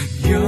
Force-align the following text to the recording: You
You 0.00 0.39